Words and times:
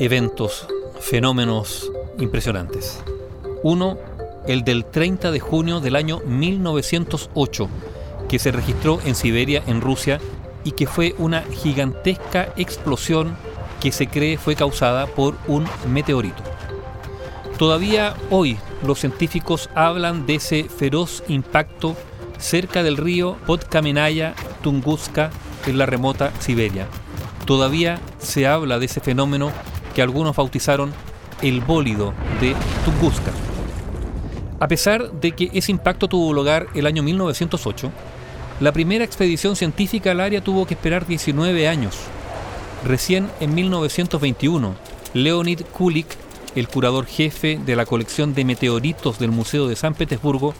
eventos, 0.00 0.66
fenómenos 1.00 1.90
impresionantes. 2.18 3.00
Uno, 3.62 3.98
el 4.46 4.64
del 4.64 4.84
30 4.84 5.30
de 5.30 5.40
junio 5.40 5.80
del 5.80 5.96
año 5.96 6.20
1908, 6.26 7.68
que 8.28 8.38
se 8.38 8.52
registró 8.52 9.00
en 9.04 9.14
Siberia, 9.14 9.62
en 9.66 9.80
Rusia, 9.80 10.20
y 10.64 10.72
que 10.72 10.86
fue 10.86 11.14
una 11.18 11.42
gigantesca 11.42 12.52
explosión 12.56 13.36
que 13.80 13.92
se 13.92 14.06
cree 14.06 14.38
fue 14.38 14.56
causada 14.56 15.06
por 15.06 15.36
un 15.46 15.66
meteorito. 15.88 16.42
Todavía 17.58 18.14
hoy 18.30 18.56
los 18.82 18.98
científicos 18.98 19.70
hablan 19.74 20.26
de 20.26 20.36
ese 20.36 20.64
feroz 20.64 21.22
impacto 21.28 21.94
cerca 22.38 22.82
del 22.82 22.96
río 22.96 23.36
Podkamenaya 23.46 24.34
Tunguska 24.62 25.30
en 25.66 25.78
la 25.78 25.86
remota 25.86 26.32
Siberia. 26.40 26.88
Todavía 27.44 28.00
se 28.18 28.46
habla 28.46 28.78
de 28.78 28.86
ese 28.86 29.00
fenómeno 29.00 29.52
que 29.94 30.02
algunos 30.02 30.36
bautizaron 30.36 30.92
el 31.42 31.60
bólido 31.60 32.12
de 32.40 32.54
Tunguska. 32.84 33.32
A 34.60 34.68
pesar 34.68 35.12
de 35.12 35.32
que 35.32 35.50
ese 35.52 35.72
impacto 35.72 36.08
tuvo 36.08 36.32
lugar 36.32 36.66
el 36.74 36.86
año 36.86 37.02
1908, 37.02 37.90
la 38.60 38.72
primera 38.72 39.04
expedición 39.04 39.56
científica 39.56 40.12
al 40.12 40.20
área 40.20 40.42
tuvo 40.42 40.66
que 40.66 40.74
esperar 40.74 41.06
19 41.06 41.68
años. 41.68 41.96
Recién 42.84 43.28
en 43.40 43.54
1921, 43.54 44.74
Leonid 45.12 45.62
Kulik, 45.72 46.06
el 46.54 46.68
curador 46.68 47.06
jefe 47.06 47.58
de 47.64 47.76
la 47.76 47.84
colección 47.84 48.34
de 48.34 48.44
meteoritos 48.44 49.18
del 49.18 49.32
Museo 49.32 49.66
de 49.68 49.76
San 49.76 49.94
Petersburgo, 49.94 50.54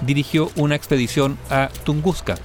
dirigió 0.00 0.50
una 0.56 0.74
expedición 0.74 1.38
a 1.50 1.68
Tunguska. 1.84 2.36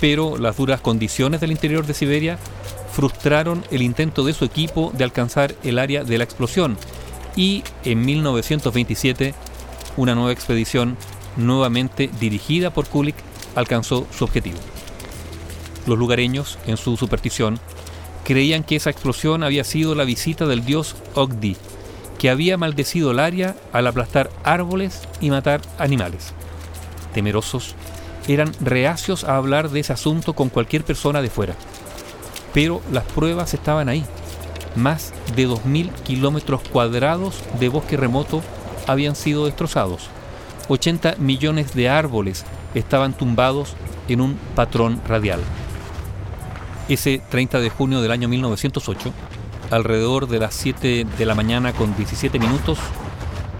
Pero 0.00 0.38
las 0.38 0.56
duras 0.56 0.80
condiciones 0.80 1.40
del 1.40 1.50
interior 1.50 1.86
de 1.86 1.94
Siberia 1.94 2.38
frustraron 2.96 3.62
el 3.70 3.82
intento 3.82 4.24
de 4.24 4.32
su 4.32 4.46
equipo 4.46 4.90
de 4.96 5.04
alcanzar 5.04 5.54
el 5.62 5.78
área 5.78 6.02
de 6.02 6.16
la 6.16 6.24
explosión 6.24 6.78
y 7.36 7.62
en 7.84 8.00
1927 8.06 9.34
una 9.98 10.14
nueva 10.14 10.32
expedición 10.32 10.96
nuevamente 11.36 12.08
dirigida 12.18 12.72
por 12.72 12.86
Kulik 12.86 13.16
alcanzó 13.54 14.06
su 14.16 14.24
objetivo. 14.24 14.56
Los 15.86 15.98
lugareños, 15.98 16.58
en 16.66 16.78
su 16.78 16.96
superstición, 16.96 17.60
creían 18.24 18.64
que 18.64 18.76
esa 18.76 18.88
explosión 18.88 19.42
había 19.42 19.64
sido 19.64 19.94
la 19.94 20.04
visita 20.04 20.46
del 20.46 20.64
dios 20.64 20.96
Ogdi, 21.14 21.54
que 22.18 22.30
había 22.30 22.56
maldecido 22.56 23.10
el 23.10 23.18
área 23.18 23.56
al 23.74 23.88
aplastar 23.88 24.30
árboles 24.42 25.02
y 25.20 25.28
matar 25.28 25.60
animales. 25.76 26.32
Temerosos, 27.12 27.74
eran 28.26 28.54
reacios 28.58 29.24
a 29.24 29.36
hablar 29.36 29.68
de 29.68 29.80
ese 29.80 29.92
asunto 29.92 30.32
con 30.32 30.48
cualquier 30.48 30.82
persona 30.82 31.20
de 31.20 31.28
fuera. 31.28 31.56
Pero 32.56 32.80
las 32.90 33.04
pruebas 33.04 33.52
estaban 33.52 33.90
ahí. 33.90 34.02
Más 34.76 35.12
de 35.36 35.46
2.000 35.46 35.90
kilómetros 36.04 36.62
cuadrados 36.62 37.42
de 37.60 37.68
bosque 37.68 37.98
remoto 37.98 38.40
habían 38.86 39.14
sido 39.14 39.44
destrozados. 39.44 40.08
80 40.68 41.16
millones 41.18 41.74
de 41.74 41.90
árboles 41.90 42.46
estaban 42.74 43.12
tumbados 43.12 43.74
en 44.08 44.22
un 44.22 44.38
patrón 44.54 45.02
radial. 45.06 45.40
Ese 46.88 47.20
30 47.28 47.60
de 47.60 47.68
junio 47.68 48.00
del 48.00 48.12
año 48.12 48.26
1908, 48.26 49.12
alrededor 49.70 50.26
de 50.26 50.38
las 50.38 50.54
7 50.54 51.04
de 51.18 51.26
la 51.26 51.34
mañana 51.34 51.74
con 51.74 51.94
17 51.94 52.38
minutos, 52.38 52.78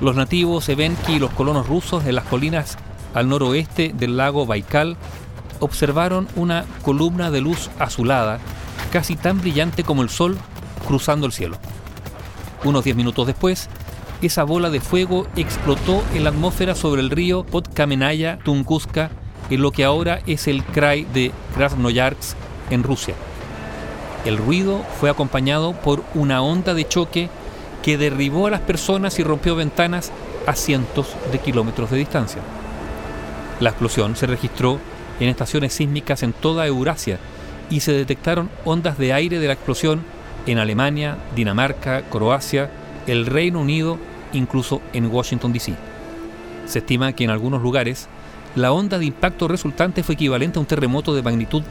los 0.00 0.16
nativos 0.16 0.70
Evenki 0.70 1.16
y 1.16 1.18
los 1.18 1.32
colonos 1.32 1.68
rusos 1.68 2.06
en 2.06 2.14
las 2.14 2.24
colinas 2.24 2.78
al 3.12 3.28
noroeste 3.28 3.92
del 3.94 4.16
lago 4.16 4.46
Baikal 4.46 4.96
observaron 5.60 6.28
una 6.34 6.64
columna 6.82 7.30
de 7.30 7.42
luz 7.42 7.68
azulada, 7.78 8.38
casi 8.96 9.14
tan 9.14 9.42
brillante 9.42 9.84
como 9.84 10.00
el 10.00 10.08
sol, 10.08 10.38
cruzando 10.88 11.26
el 11.26 11.32
cielo. 11.32 11.58
Unos 12.64 12.82
10 12.82 12.96
minutos 12.96 13.26
después, 13.26 13.68
esa 14.22 14.42
bola 14.42 14.70
de 14.70 14.80
fuego 14.80 15.26
explotó 15.36 16.02
en 16.14 16.24
la 16.24 16.30
atmósfera 16.30 16.74
sobre 16.74 17.02
el 17.02 17.10
río 17.10 17.44
Podkamenaya 17.44 18.38
Tunguska, 18.42 19.10
en 19.50 19.60
lo 19.60 19.70
que 19.70 19.84
ahora 19.84 20.22
es 20.26 20.48
el 20.48 20.64
Krai 20.64 21.04
de 21.12 21.30
Krasnoyarsk 21.54 22.38
en 22.70 22.84
Rusia. 22.84 23.14
El 24.24 24.38
ruido 24.38 24.82
fue 24.98 25.10
acompañado 25.10 25.74
por 25.74 26.02
una 26.14 26.40
onda 26.40 26.72
de 26.72 26.88
choque 26.88 27.28
que 27.82 27.98
derribó 27.98 28.46
a 28.46 28.50
las 28.50 28.62
personas 28.62 29.18
y 29.18 29.24
rompió 29.24 29.56
ventanas 29.56 30.10
a 30.46 30.54
cientos 30.54 31.08
de 31.32 31.38
kilómetros 31.38 31.90
de 31.90 31.98
distancia. 31.98 32.40
La 33.60 33.68
explosión 33.68 34.16
se 34.16 34.26
registró 34.26 34.80
en 35.20 35.28
estaciones 35.28 35.74
sísmicas 35.74 36.22
en 36.22 36.32
toda 36.32 36.66
Eurasia 36.66 37.18
y 37.70 37.80
se 37.80 37.92
detectaron 37.92 38.50
ondas 38.64 38.98
de 38.98 39.12
aire 39.12 39.38
de 39.38 39.46
la 39.46 39.54
explosión 39.54 40.02
en 40.46 40.58
Alemania, 40.58 41.16
Dinamarca, 41.34 42.02
Croacia, 42.02 42.70
el 43.06 43.26
Reino 43.26 43.60
Unido, 43.60 43.98
incluso 44.32 44.80
en 44.92 45.06
Washington, 45.06 45.52
D.C. 45.52 45.74
Se 46.66 46.80
estima 46.80 47.12
que 47.12 47.24
en 47.24 47.30
algunos 47.30 47.62
lugares 47.62 48.08
la 48.54 48.72
onda 48.72 48.98
de 48.98 49.06
impacto 49.06 49.48
resultante 49.48 50.02
fue 50.02 50.14
equivalente 50.14 50.58
a 50.58 50.60
un 50.60 50.66
terremoto 50.66 51.14
de 51.14 51.22
magnitud 51.22 51.62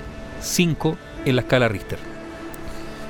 5 0.41 0.97
en 1.25 1.35
la 1.35 1.41
escala 1.41 1.67
Richter. 1.67 1.99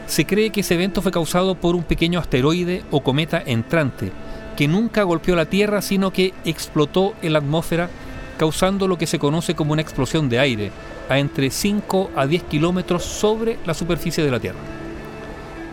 Se 0.08 0.26
cree 0.26 0.52
que 0.52 0.62
ese 0.62 0.76
evento 0.76 1.02
fue 1.02 1.12
causado 1.12 1.56
por 1.56 1.76
un 1.76 1.84
pequeño 1.84 2.20
asteroide 2.20 2.84
o 2.92 3.02
cometa 3.02 3.42
entrante 3.46 4.12
que 4.56 4.68
nunca 4.68 5.04
golpeó 5.04 5.36
la 5.36 5.48
Tierra 5.48 5.82
sino 5.82 6.14
que 6.14 6.34
explotó 6.46 7.14
en 7.22 7.34
la 7.34 7.40
atmósfera 7.40 7.90
causando 8.38 8.88
lo 8.88 8.98
que 8.98 9.08
se 9.08 9.20
conoce 9.20 9.56
como 9.56 9.74
una 9.74 9.82
explosión 9.82 10.30
de 10.30 10.40
aire 10.40 10.72
a 11.10 11.20
entre 11.20 11.50
5 11.50 12.12
a 12.16 12.26
10 12.28 12.44
kilómetros 12.44 13.04
sobre 13.04 13.58
la 13.66 13.74
superficie 13.74 14.24
de 14.24 14.32
la 14.32 14.40
Tierra. 14.40 14.60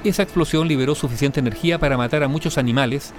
Esa 0.04 0.22
explosión 0.22 0.66
liberó 0.66 0.94
suficiente 0.94 1.40
energía 1.40 1.78
para 1.78 1.96
matar 1.96 2.22
a 2.22 2.28
muchos 2.28 2.58
animales 2.58 3.12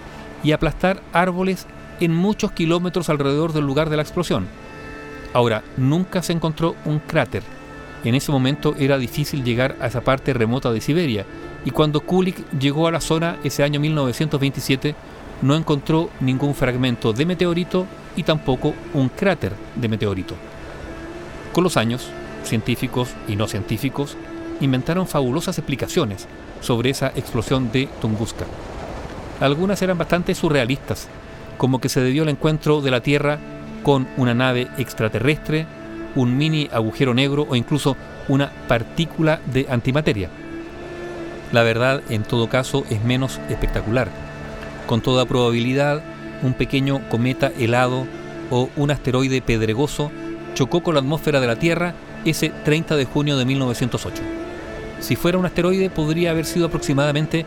y 0.43 0.51
aplastar 0.51 1.01
árboles 1.13 1.65
en 1.99 2.13
muchos 2.13 2.51
kilómetros 2.51 3.09
alrededor 3.09 3.53
del 3.53 3.65
lugar 3.65 3.89
de 3.89 3.95
la 3.95 4.01
explosión. 4.01 4.47
Ahora, 5.33 5.63
nunca 5.77 6.21
se 6.21 6.33
encontró 6.33 6.75
un 6.85 6.99
cráter. 6.99 7.43
En 8.03 8.15
ese 8.15 8.31
momento 8.31 8.75
era 8.77 8.97
difícil 8.97 9.43
llegar 9.43 9.77
a 9.79 9.87
esa 9.87 10.01
parte 10.01 10.33
remota 10.33 10.71
de 10.71 10.81
Siberia, 10.81 11.25
y 11.65 11.71
cuando 11.71 12.01
Kulik 12.01 12.49
llegó 12.59 12.87
a 12.87 12.91
la 12.91 12.99
zona 12.99 13.37
ese 13.43 13.63
año 13.63 13.79
1927, 13.79 14.95
no 15.41 15.55
encontró 15.55 16.09
ningún 16.19 16.55
fragmento 16.55 17.13
de 17.13 17.25
meteorito 17.25 17.85
y 18.15 18.23
tampoco 18.23 18.73
un 18.93 19.09
cráter 19.09 19.53
de 19.75 19.87
meteorito. 19.87 20.35
Con 21.51 21.63
los 21.63 21.77
años, 21.77 22.09
científicos 22.43 23.09
y 23.27 23.35
no 23.35 23.47
científicos 23.47 24.17
inventaron 24.59 25.07
fabulosas 25.07 25.57
explicaciones 25.57 26.27
sobre 26.61 26.89
esa 26.89 27.07
explosión 27.15 27.71
de 27.71 27.89
Tunguska. 28.01 28.45
Algunas 29.39 29.81
eran 29.81 29.97
bastante 29.97 30.35
surrealistas, 30.35 31.07
como 31.57 31.79
que 31.79 31.89
se 31.89 32.01
debió 32.01 32.23
al 32.23 32.29
encuentro 32.29 32.81
de 32.81 32.91
la 32.91 33.01
Tierra 33.01 33.39
con 33.83 34.07
una 34.17 34.33
nave 34.33 34.69
extraterrestre, 34.77 35.65
un 36.15 36.37
mini 36.37 36.69
agujero 36.71 37.13
negro 37.13 37.45
o 37.49 37.55
incluso 37.55 37.97
una 38.27 38.51
partícula 38.67 39.41
de 39.45 39.67
antimateria. 39.69 40.29
La 41.51 41.63
verdad, 41.63 42.01
en 42.09 42.23
todo 42.23 42.49
caso, 42.49 42.85
es 42.89 43.03
menos 43.03 43.39
espectacular. 43.49 44.22
Con 44.87 45.01
toda 45.01 45.25
probabilidad, 45.25 46.03
un 46.41 46.53
pequeño 46.53 47.07
cometa 47.09 47.51
helado 47.57 48.05
o 48.49 48.69
un 48.75 48.91
asteroide 48.91 49.41
pedregoso 49.41 50.11
chocó 50.53 50.83
con 50.83 50.95
la 50.95 50.99
atmósfera 50.99 51.39
de 51.39 51.47
la 51.47 51.55
Tierra 51.55 51.95
ese 52.25 52.49
30 52.49 52.95
de 52.95 53.05
junio 53.05 53.37
de 53.37 53.45
1908. 53.45 54.21
Si 54.99 55.15
fuera 55.15 55.37
un 55.37 55.45
asteroide, 55.45 55.89
podría 55.89 56.31
haber 56.31 56.45
sido 56.45 56.67
aproximadamente 56.67 57.45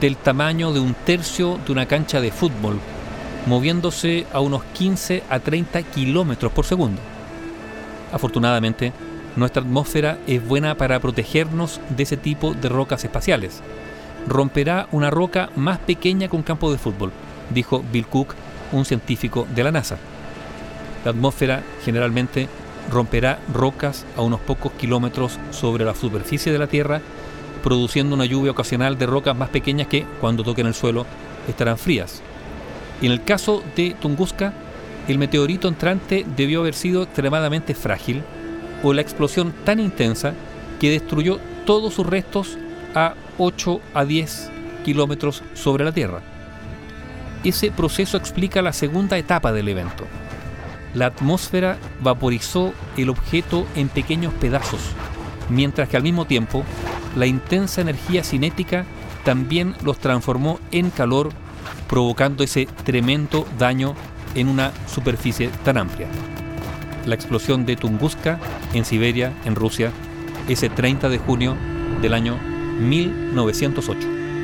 del 0.00 0.16
tamaño 0.16 0.72
de 0.72 0.80
un 0.80 0.94
tercio 0.94 1.58
de 1.66 1.72
una 1.72 1.86
cancha 1.86 2.20
de 2.20 2.30
fútbol, 2.30 2.78
moviéndose 3.46 4.26
a 4.32 4.40
unos 4.40 4.62
15 4.74 5.22
a 5.28 5.40
30 5.40 5.82
kilómetros 5.84 6.52
por 6.52 6.66
segundo. 6.66 7.00
Afortunadamente, 8.12 8.92
nuestra 9.36 9.62
atmósfera 9.62 10.18
es 10.26 10.46
buena 10.46 10.76
para 10.76 11.00
protegernos 11.00 11.80
de 11.90 12.02
ese 12.02 12.16
tipo 12.16 12.54
de 12.54 12.68
rocas 12.68 13.04
espaciales. 13.04 13.62
Romperá 14.26 14.88
una 14.92 15.10
roca 15.10 15.50
más 15.56 15.78
pequeña 15.78 16.28
que 16.28 16.36
un 16.36 16.42
campo 16.42 16.70
de 16.72 16.78
fútbol, 16.78 17.12
dijo 17.50 17.84
Bill 17.92 18.06
Cook, 18.06 18.34
un 18.72 18.84
científico 18.84 19.46
de 19.54 19.64
la 19.64 19.72
NASA. 19.72 19.98
La 21.04 21.12
atmósfera 21.12 21.62
generalmente 21.84 22.48
romperá 22.90 23.38
rocas 23.52 24.04
a 24.16 24.22
unos 24.22 24.40
pocos 24.40 24.72
kilómetros 24.72 25.38
sobre 25.50 25.84
la 25.84 25.94
superficie 25.94 26.52
de 26.52 26.58
la 26.58 26.66
Tierra, 26.66 27.00
produciendo 27.62 28.14
una 28.14 28.26
lluvia 28.26 28.52
ocasional 28.52 28.98
de 28.98 29.06
rocas 29.06 29.36
más 29.36 29.48
pequeñas 29.50 29.88
que, 29.88 30.04
cuando 30.20 30.44
toquen 30.44 30.66
el 30.66 30.74
suelo, 30.74 31.06
estarán 31.48 31.78
frías. 31.78 32.22
En 33.02 33.12
el 33.12 33.24
caso 33.24 33.62
de 33.76 33.94
Tunguska, 34.00 34.52
el 35.08 35.18
meteorito 35.18 35.68
entrante 35.68 36.26
debió 36.36 36.60
haber 36.60 36.74
sido 36.74 37.04
extremadamente 37.04 37.74
frágil 37.74 38.22
o 38.82 38.92
la 38.92 39.02
explosión 39.02 39.52
tan 39.64 39.78
intensa 39.78 40.34
que 40.80 40.90
destruyó 40.90 41.38
todos 41.64 41.94
sus 41.94 42.06
restos 42.06 42.58
a 42.96 43.14
8 43.38 43.80
a 43.94 44.04
10 44.04 44.50
kilómetros 44.84 45.42
sobre 45.54 45.84
la 45.84 45.92
Tierra. 45.92 46.22
Ese 47.44 47.70
proceso 47.70 48.16
explica 48.16 48.62
la 48.62 48.72
segunda 48.72 49.18
etapa 49.18 49.52
del 49.52 49.68
evento. 49.68 50.04
La 50.94 51.06
atmósfera 51.06 51.76
vaporizó 52.00 52.72
el 52.96 53.10
objeto 53.10 53.66
en 53.76 53.88
pequeños 53.90 54.32
pedazos, 54.34 54.80
mientras 55.50 55.88
que 55.88 55.98
al 55.98 56.02
mismo 56.02 56.24
tiempo 56.24 56.64
la 57.14 57.26
intensa 57.26 57.82
energía 57.82 58.24
cinética 58.24 58.86
también 59.24 59.74
los 59.84 59.98
transformó 59.98 60.58
en 60.72 60.90
calor, 60.90 61.30
provocando 61.88 62.42
ese 62.42 62.66
tremendo 62.84 63.46
daño 63.58 63.94
en 64.34 64.48
una 64.48 64.72
superficie 64.86 65.50
tan 65.64 65.76
amplia. 65.76 66.08
La 67.04 67.14
explosión 67.14 67.66
de 67.66 67.76
Tunguska 67.76 68.40
en 68.72 68.84
Siberia, 68.84 69.32
en 69.44 69.54
Rusia, 69.54 69.92
ese 70.48 70.70
30 70.70 71.08
de 71.10 71.18
junio 71.18 71.56
del 72.00 72.14
año 72.14 72.55
1908. 72.80 74.35